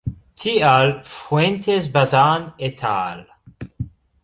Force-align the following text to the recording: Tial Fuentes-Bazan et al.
Tial 0.43 0.93
Fuentes-Bazan 1.11 2.51
et 2.71 2.83
al. 2.95 3.23